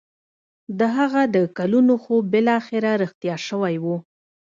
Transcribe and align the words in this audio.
د 0.79 0.81
هغه 0.97 1.21
د 1.35 1.37
کلونو 1.57 1.93
خوب 2.03 2.23
بالاخره 2.33 2.91
رښتيا 3.03 3.35
شوی 3.47 3.75
و. 3.83 3.85